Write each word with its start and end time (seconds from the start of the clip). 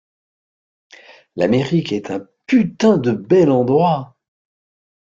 L'Amérique 1.35 1.91
est 1.91 2.09
une 2.09 2.25
putain 2.47 2.97
de 2.97 3.11
bel 3.11 3.51
endroit. 3.51 4.15